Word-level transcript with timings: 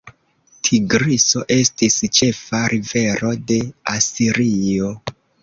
Tigriso 0.69 1.41
estis 1.55 1.97
ĉefa 2.21 2.63
rivero 2.75 3.31
de 3.53 3.59
Asirio. 3.95 4.91